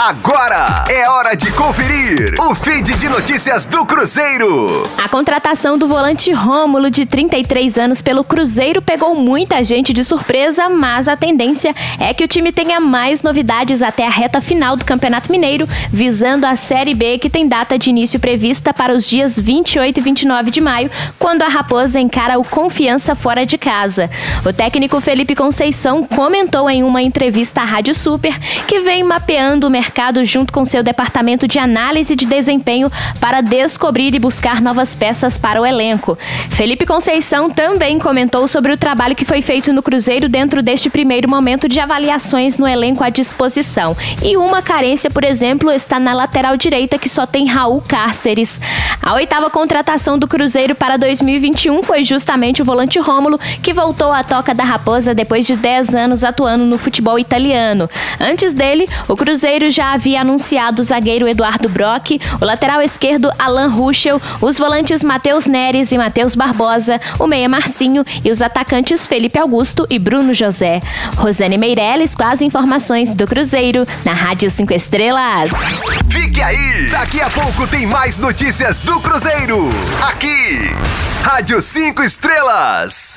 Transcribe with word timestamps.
Agora 0.00 0.84
é 0.88 1.08
hora 1.10 1.34
de 1.34 1.50
conferir 1.50 2.32
o 2.38 2.54
feed 2.54 2.94
de 2.94 3.08
notícias 3.08 3.66
do 3.66 3.84
Cruzeiro. 3.84 4.84
A 4.96 5.08
contratação 5.08 5.76
do 5.76 5.88
volante 5.88 6.30
Rômulo, 6.30 6.88
de 6.88 7.04
33 7.04 7.76
anos, 7.78 8.00
pelo 8.00 8.22
Cruzeiro 8.22 8.80
pegou 8.80 9.16
muita 9.16 9.64
gente 9.64 9.92
de 9.92 10.04
surpresa, 10.04 10.68
mas 10.68 11.08
a 11.08 11.16
tendência 11.16 11.74
é 11.98 12.14
que 12.14 12.22
o 12.22 12.28
time 12.28 12.52
tenha 12.52 12.78
mais 12.78 13.24
novidades 13.24 13.82
até 13.82 14.06
a 14.06 14.08
reta 14.08 14.40
final 14.40 14.76
do 14.76 14.84
Campeonato 14.84 15.32
Mineiro, 15.32 15.68
visando 15.92 16.46
a 16.46 16.54
Série 16.54 16.94
B, 16.94 17.18
que 17.18 17.28
tem 17.28 17.48
data 17.48 17.76
de 17.76 17.90
início 17.90 18.20
prevista 18.20 18.72
para 18.72 18.94
os 18.94 19.04
dias 19.04 19.36
28 19.36 19.98
e 19.98 20.00
29 20.00 20.52
de 20.52 20.60
maio, 20.60 20.92
quando 21.18 21.42
a 21.42 21.48
Raposa 21.48 21.98
encara 21.98 22.38
o 22.38 22.44
Confiança 22.44 23.16
fora 23.16 23.44
de 23.44 23.58
casa. 23.58 24.08
O 24.46 24.52
técnico 24.52 25.00
Felipe 25.00 25.34
Conceição 25.34 26.04
comentou 26.04 26.70
em 26.70 26.84
uma 26.84 27.02
entrevista 27.02 27.62
à 27.62 27.64
Rádio 27.64 27.96
Super 27.96 28.38
que 28.68 28.78
vem 28.78 29.02
mapeando 29.02 29.66
o 29.66 29.70
mercado 29.70 29.87
mercado 29.88 30.22
junto 30.22 30.52
com 30.52 30.66
seu 30.66 30.82
departamento 30.82 31.48
de 31.48 31.58
análise 31.58 32.14
de 32.14 32.26
desempenho 32.26 32.92
para 33.18 33.40
descobrir 33.40 34.14
e 34.14 34.18
buscar 34.18 34.60
novas 34.60 34.94
peças 34.94 35.38
para 35.38 35.62
o 35.62 35.64
elenco. 35.64 36.18
Felipe 36.50 36.84
Conceição 36.84 37.48
também 37.48 37.98
comentou 37.98 38.46
sobre 38.46 38.70
o 38.70 38.76
trabalho 38.76 39.16
que 39.16 39.24
foi 39.24 39.40
feito 39.40 39.72
no 39.72 39.82
Cruzeiro 39.82 40.28
dentro 40.28 40.62
deste 40.62 40.90
primeiro 40.90 41.28
momento 41.28 41.66
de 41.66 41.80
avaliações 41.80 42.58
no 42.58 42.68
elenco 42.68 43.02
à 43.02 43.08
disposição. 43.08 43.96
E 44.22 44.36
uma 44.36 44.60
carência, 44.60 45.10
por 45.10 45.24
exemplo, 45.24 45.72
está 45.72 45.98
na 45.98 46.12
lateral 46.12 46.54
direita 46.58 46.98
que 46.98 47.08
só 47.08 47.24
tem 47.24 47.46
Raul 47.46 47.80
Cárceres. 47.80 48.60
A 49.02 49.14
oitava 49.14 49.48
contratação 49.48 50.18
do 50.18 50.28
Cruzeiro 50.28 50.74
para 50.74 50.98
2021 50.98 51.82
foi 51.82 52.04
justamente 52.04 52.60
o 52.60 52.64
volante 52.64 52.98
Rômulo, 52.98 53.40
que 53.62 53.72
voltou 53.72 54.12
à 54.12 54.22
toca 54.22 54.54
da 54.54 54.64
Raposa 54.64 55.14
depois 55.14 55.46
de 55.46 55.56
10 55.56 55.94
anos 55.94 56.24
atuando 56.24 56.64
no 56.64 56.76
futebol 56.76 57.18
italiano. 57.18 57.88
Antes 58.20 58.52
dele, 58.52 58.86
o 59.08 59.16
Cruzeiro 59.16 59.70
já 59.78 59.92
havia 59.92 60.22
anunciado 60.22 60.82
o 60.82 60.84
zagueiro 60.84 61.28
Eduardo 61.28 61.68
Brock, 61.68 62.20
o 62.40 62.44
lateral 62.44 62.82
esquerdo 62.82 63.30
Alan 63.38 63.68
Ruschel, 63.68 64.20
os 64.40 64.58
volantes 64.58 65.04
Matheus 65.04 65.46
Neres 65.46 65.92
e 65.92 65.96
Matheus 65.96 66.34
Barbosa, 66.34 67.00
o 67.16 67.28
meia 67.28 67.48
Marcinho 67.48 68.04
e 68.24 68.28
os 68.28 68.42
atacantes 68.42 69.06
Felipe 69.06 69.38
Augusto 69.38 69.86
e 69.88 69.96
Bruno 69.96 70.34
José. 70.34 70.82
Rosane 71.16 71.56
Meirelles 71.56 72.16
com 72.16 72.24
as 72.24 72.42
informações 72.42 73.14
do 73.14 73.24
Cruzeiro 73.24 73.86
na 74.04 74.14
Rádio 74.14 74.50
5 74.50 74.74
Estrelas. 74.74 75.52
Fique 76.08 76.42
aí! 76.42 76.88
Daqui 76.90 77.20
a 77.20 77.30
pouco 77.30 77.64
tem 77.68 77.86
mais 77.86 78.18
notícias 78.18 78.80
do 78.80 78.98
Cruzeiro. 78.98 79.70
Aqui, 80.02 80.74
Rádio 81.22 81.62
5 81.62 82.02
Estrelas. 82.02 83.16